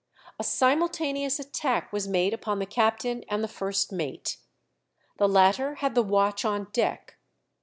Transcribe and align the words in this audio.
A 0.39 0.43
simultaneous 0.43 1.37
attack 1.37 1.93
was 1.93 2.07
made 2.07 2.33
upon 2.33 2.57
the 2.57 2.65
captain 2.65 3.23
and 3.29 3.43
the 3.43 3.47
first 3.47 3.91
mate. 3.91 4.37
The 5.19 5.29
latter 5.29 5.75
had 5.75 5.93
the 5.93 6.01
watch 6.01 6.43
on 6.43 6.69
deck. 6.73 7.17